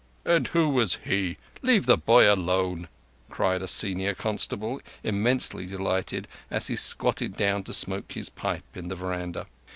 [0.25, 1.37] "And who was he?
[1.61, 2.89] Leave the boy alone,"
[3.29, 8.87] cried a senior constable, immensely delighted, as he squatted down to smoke his pipe in
[8.87, 9.45] the veranda.